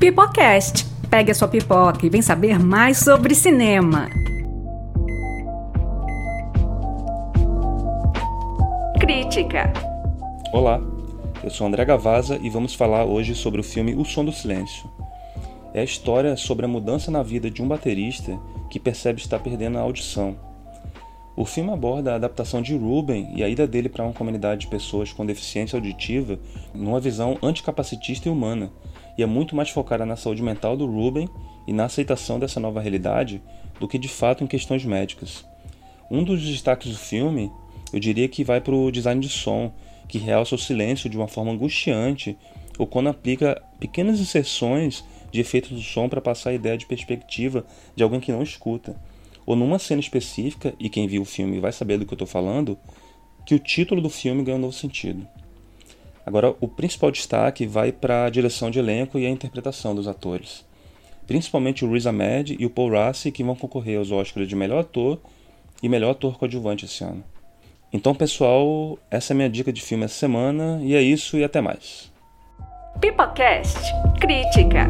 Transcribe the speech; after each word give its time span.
Pipocast. 0.00 0.86
Pegue 1.10 1.30
a 1.30 1.34
sua 1.34 1.46
pipoca 1.46 2.06
e 2.06 2.08
vem 2.08 2.22
saber 2.22 2.58
mais 2.58 3.00
sobre 3.00 3.34
cinema. 3.34 4.08
Crítica. 8.98 9.70
Olá, 10.54 10.80
eu 11.44 11.50
sou 11.50 11.66
André 11.66 11.84
Gavaza 11.84 12.40
e 12.42 12.48
vamos 12.48 12.74
falar 12.74 13.04
hoje 13.04 13.34
sobre 13.34 13.60
o 13.60 13.62
filme 13.62 13.94
O 13.94 14.02
Som 14.06 14.24
do 14.24 14.32
Silêncio. 14.32 14.90
É 15.74 15.82
a 15.82 15.84
história 15.84 16.34
sobre 16.34 16.64
a 16.64 16.68
mudança 16.68 17.10
na 17.10 17.22
vida 17.22 17.50
de 17.50 17.60
um 17.60 17.68
baterista 17.68 18.40
que 18.70 18.80
percebe 18.80 19.20
estar 19.20 19.38
perdendo 19.38 19.76
a 19.76 19.82
audição. 19.82 20.34
O 21.36 21.44
filme 21.44 21.70
aborda 21.70 22.12
a 22.12 22.16
adaptação 22.16 22.60
de 22.60 22.76
Ruben 22.76 23.30
e 23.34 23.42
a 23.42 23.48
ida 23.48 23.66
dele 23.66 23.88
para 23.88 24.04
uma 24.04 24.12
comunidade 24.12 24.62
de 24.62 24.66
pessoas 24.66 25.12
com 25.12 25.24
deficiência 25.24 25.76
auditiva 25.76 26.38
numa 26.74 27.00
visão 27.00 27.38
anticapacitista 27.42 28.28
e 28.28 28.32
humana, 28.32 28.70
e 29.16 29.22
é 29.22 29.26
muito 29.26 29.54
mais 29.54 29.70
focada 29.70 30.04
na 30.04 30.16
saúde 30.16 30.42
mental 30.42 30.76
do 30.76 30.86
Ruben 30.86 31.28
e 31.66 31.72
na 31.72 31.84
aceitação 31.84 32.38
dessa 32.38 32.58
nova 32.58 32.80
realidade 32.80 33.40
do 33.78 33.86
que 33.86 33.98
de 33.98 34.08
fato 34.08 34.42
em 34.42 34.46
questões 34.46 34.84
médicas. 34.84 35.44
Um 36.10 36.24
dos 36.24 36.44
destaques 36.44 36.90
do 36.90 36.98
filme, 36.98 37.50
eu 37.92 38.00
diria 38.00 38.28
que 38.28 38.42
vai 38.42 38.60
para 38.60 38.74
o 38.74 38.90
design 38.90 39.20
de 39.20 39.28
som, 39.28 39.72
que 40.08 40.18
realça 40.18 40.56
o 40.56 40.58
silêncio 40.58 41.08
de 41.08 41.16
uma 41.16 41.28
forma 41.28 41.52
angustiante, 41.52 42.36
ou 42.76 42.86
quando 42.86 43.08
aplica 43.08 43.62
pequenas 43.78 44.18
inserções 44.18 45.04
de 45.30 45.40
efeitos 45.40 45.70
do 45.70 45.80
som 45.80 46.08
para 46.08 46.20
passar 46.20 46.50
a 46.50 46.54
ideia 46.54 46.76
de 46.76 46.86
perspectiva 46.86 47.64
de 47.94 48.02
alguém 48.02 48.18
que 48.18 48.32
não 48.32 48.42
escuta. 48.42 48.96
Ou 49.50 49.56
numa 49.56 49.80
cena 49.80 50.00
específica, 50.00 50.72
e 50.78 50.88
quem 50.88 51.08
viu 51.08 51.22
o 51.22 51.24
filme 51.24 51.58
vai 51.58 51.72
saber 51.72 51.98
do 51.98 52.06
que 52.06 52.12
eu 52.12 52.14
estou 52.14 52.28
falando, 52.28 52.78
que 53.44 53.52
o 53.52 53.58
título 53.58 54.00
do 54.00 54.08
filme 54.08 54.44
ganha 54.44 54.56
um 54.56 54.60
novo 54.60 54.72
sentido. 54.72 55.26
Agora, 56.24 56.54
o 56.60 56.68
principal 56.68 57.10
destaque 57.10 57.66
vai 57.66 57.90
para 57.90 58.26
a 58.26 58.30
direção 58.30 58.70
de 58.70 58.78
elenco 58.78 59.18
e 59.18 59.26
a 59.26 59.28
interpretação 59.28 59.92
dos 59.92 60.06
atores. 60.06 60.64
Principalmente 61.26 61.84
o 61.84 61.92
Riz 61.92 62.06
Ahmed 62.06 62.56
e 62.60 62.64
o 62.64 62.70
Paul 62.70 62.92
Rassi, 62.92 63.32
que 63.32 63.42
vão 63.42 63.56
concorrer 63.56 63.98
aos 63.98 64.12
Oscars 64.12 64.46
de 64.46 64.54
melhor 64.54 64.82
ator 64.82 65.18
e 65.82 65.88
melhor 65.88 66.12
ator 66.12 66.38
coadjuvante 66.38 66.84
esse 66.84 67.02
ano. 67.02 67.24
Então, 67.92 68.14
pessoal, 68.14 69.00
essa 69.10 69.32
é 69.32 69.34
a 69.34 69.36
minha 69.36 69.50
dica 69.50 69.72
de 69.72 69.82
filme 69.82 70.04
essa 70.04 70.14
semana, 70.14 70.78
e 70.80 70.94
é 70.94 71.02
isso 71.02 71.36
e 71.36 71.42
até 71.42 71.60
mais. 71.60 72.08
Pipocast 73.00 73.80
Crítica. 74.20 74.86